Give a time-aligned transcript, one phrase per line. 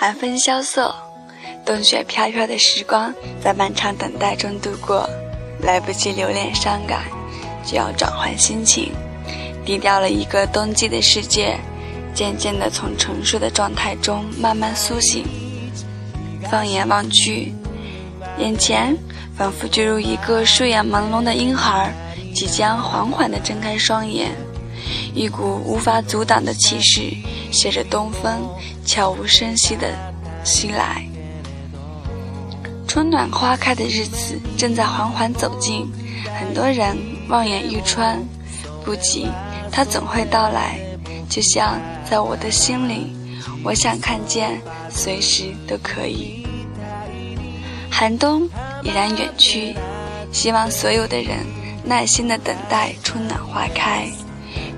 [0.00, 0.94] 寒风萧瑟，
[1.66, 3.12] 冬雪飘飘的时光
[3.42, 5.10] 在漫长等待中度过，
[5.60, 7.00] 来不及留恋伤感，
[7.66, 8.92] 就要转换心情。
[9.64, 11.58] 低调了一个冬季的世界，
[12.14, 15.24] 渐渐地从沉睡的状态中慢慢苏醒。
[16.48, 17.52] 放眼望去，
[18.38, 18.96] 眼前
[19.36, 21.92] 仿佛就如一个睡眼朦胧的婴孩，
[22.32, 24.30] 即将缓缓地睁开双眼。
[25.12, 27.12] 一股无法阻挡的气势，
[27.50, 28.48] 携着东风，
[28.84, 29.92] 悄无声息地
[30.44, 31.04] 袭来。
[32.86, 35.86] 春暖花开的日子正在缓缓走近，
[36.38, 36.96] 很多人
[37.28, 38.18] 望眼欲穿，
[38.84, 39.28] 不急。
[39.70, 40.78] 它总会到来，
[41.28, 43.12] 就像在我的心里，
[43.62, 44.60] 我想看见，
[44.90, 46.46] 随时都可以。
[47.90, 48.48] 寒冬
[48.82, 49.74] 已然远去，
[50.32, 51.38] 希望所有的人
[51.84, 54.08] 耐心的等待春暖花开。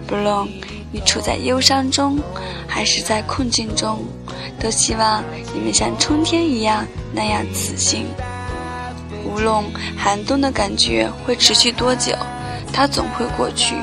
[0.07, 0.49] 不论
[0.93, 2.19] 你处在忧伤中，
[2.67, 4.05] 还是在困境中，
[4.59, 5.23] 都希望
[5.55, 8.07] 你们像春天一样那样自信。
[9.25, 9.65] 无论
[9.97, 12.15] 寒冬的感觉会持续多久，
[12.73, 13.77] 它总会过去。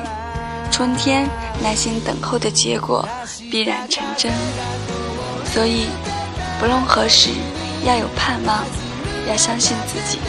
[0.69, 1.27] 春天
[1.63, 3.07] 耐心等候的结果
[3.49, 4.31] 必然成真，
[5.53, 5.87] 所以
[6.59, 7.29] 不论何时
[7.85, 8.63] 要有盼望，
[9.27, 10.19] 要相信自己，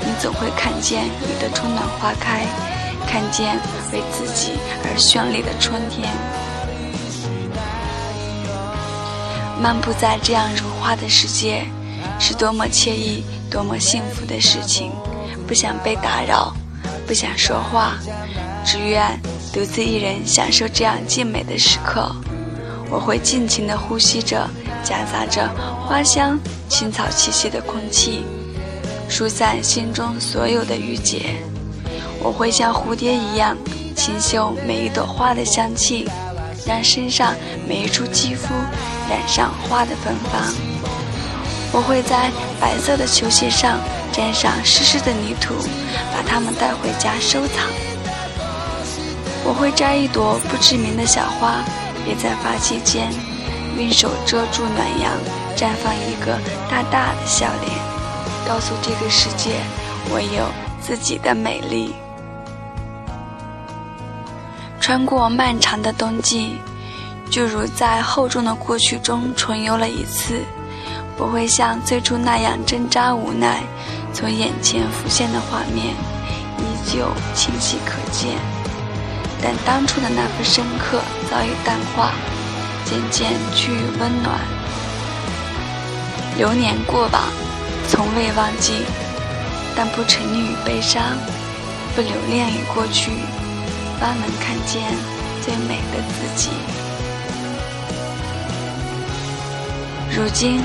[0.00, 2.44] 你总会看见你的春暖花开，
[3.06, 3.56] 看见
[3.92, 4.52] 为自己
[4.84, 6.12] 而绚丽的春天。
[9.60, 11.64] 漫步在这样如花的世界，
[12.18, 14.90] 是多么惬意、多么幸福的事情！
[15.46, 16.54] 不想被打扰，
[17.06, 17.94] 不想说话，
[18.64, 19.18] 只愿。
[19.52, 22.14] 独自一人享受这样静美的时刻，
[22.90, 24.46] 我会尽情地呼吸着
[24.84, 25.48] 夹杂着
[25.80, 28.22] 花香、青草气息的空气，
[29.08, 31.36] 疏散心中所有的郁结。
[32.26, 33.56] 我会像蝴蝶一样
[33.94, 36.08] 清嗅每一朵花的香气，
[36.66, 37.32] 让身上
[37.68, 38.52] 每一处肌肤
[39.08, 40.42] 染上花的芬芳。
[41.70, 43.78] 我会在白色的球鞋上
[44.10, 45.54] 沾上湿湿的泥土，
[46.12, 47.64] 把它们带回家收藏。
[49.44, 51.62] 我会摘一朵不知名的小花，
[52.04, 53.08] 别在发髻间，
[53.78, 55.12] 用手遮住暖阳，
[55.56, 56.36] 绽放一个
[56.68, 57.78] 大大的笑脸，
[58.48, 59.60] 告诉这个世界，
[60.10, 60.44] 我有
[60.82, 61.94] 自己的美丽。
[64.86, 66.60] 穿过漫长的冬季，
[67.28, 70.44] 就如在厚重的过去中重游了一次，
[71.16, 73.64] 不会像最初那样挣扎无奈，
[74.14, 75.86] 从眼前浮现的画面
[76.58, 78.38] 依旧清晰可见。
[79.42, 82.12] 但当初的那份深刻早已淡化，
[82.84, 84.38] 渐渐趋于温暖。
[86.38, 87.24] 流年过往，
[87.88, 88.84] 从未忘记，
[89.74, 91.02] 但不沉溺于悲伤，
[91.96, 93.10] 不留恋于过去，
[94.00, 94.82] 方能看见
[95.42, 96.50] 最美的自己。
[100.16, 100.60] 如今，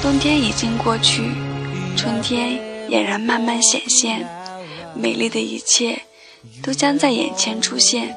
[0.00, 1.32] 冬天已经过去，
[1.96, 2.58] 春天
[2.88, 4.26] 俨然慢慢显现，
[4.94, 6.00] 美丽的一切。
[6.60, 8.16] 都将在眼前出现，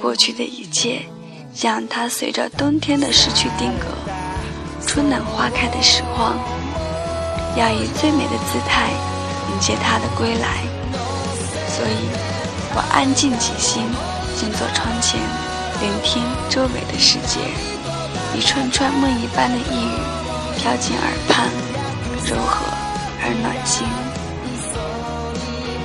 [0.00, 1.02] 过去的一切，
[1.60, 3.86] 让它随着冬天的逝去定格。
[4.84, 6.36] 春暖花开的时光，
[7.56, 8.90] 要以最美的姿态
[9.52, 10.64] 迎接它的归来。
[11.68, 12.31] 所以，
[12.74, 13.84] 我安静起心，
[14.36, 15.20] 静坐窗前，
[15.80, 17.40] 聆听周围的世界。
[18.34, 20.00] 一串串梦一般的呓语
[20.56, 21.48] 飘进耳畔，
[22.26, 22.64] 柔和
[23.22, 23.86] 而暖心。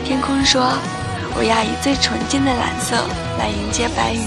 [0.05, 0.77] 天空说。
[1.39, 2.95] 我要以最纯净的蓝色
[3.37, 4.25] 来迎接白云，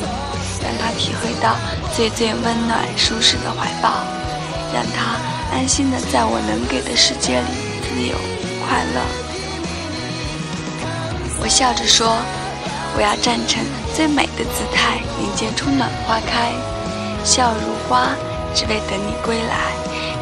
[0.62, 1.56] 让它体会到
[1.96, 4.06] 最最温暖舒适的怀抱，
[4.72, 5.18] 让它
[5.50, 7.50] 安心的在我能给的世界里
[7.82, 8.14] 自由
[8.62, 9.02] 快乐。
[11.42, 12.16] 我笑着说
[13.00, 16.52] ：“我要站成最美的姿态迎接春暖花开，
[17.24, 18.10] 笑如花，
[18.54, 19.72] 只为等你归来，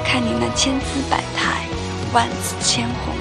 [0.06, 1.66] 看你那千姿百态，
[2.12, 3.16] 万紫千红。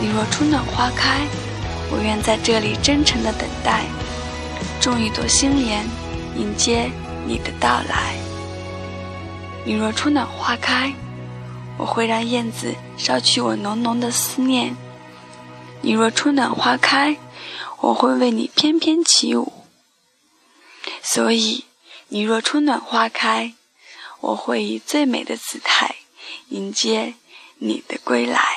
[0.00, 1.20] 你若春暖花开。”
[1.88, 3.84] 我愿在这里真诚的等待，
[4.80, 5.84] 种一朵心莲，
[6.36, 6.90] 迎接
[7.24, 8.16] 你的到来。
[9.64, 10.92] 你若春暖花开，
[11.76, 14.74] 我会让燕子捎去我浓浓的思念。
[15.80, 17.16] 你若春暖花开，
[17.80, 19.52] 我会为你翩翩起舞。
[21.02, 21.64] 所以，
[22.08, 23.54] 你若春暖花开，
[24.20, 25.96] 我会以最美的姿态
[26.48, 27.14] 迎接
[27.58, 28.55] 你的归来。